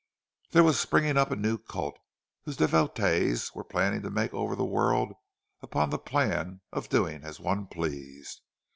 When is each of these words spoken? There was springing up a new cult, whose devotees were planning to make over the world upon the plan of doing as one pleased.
There 0.49 0.63
was 0.63 0.79
springing 0.79 1.15
up 1.15 1.29
a 1.29 1.35
new 1.35 1.59
cult, 1.59 1.99
whose 2.41 2.57
devotees 2.57 3.53
were 3.53 3.63
planning 3.63 4.01
to 4.01 4.09
make 4.09 4.33
over 4.33 4.55
the 4.55 4.65
world 4.65 5.13
upon 5.61 5.91
the 5.91 5.99
plan 5.99 6.61
of 6.71 6.89
doing 6.89 7.23
as 7.23 7.39
one 7.39 7.67
pleased. 7.67 8.41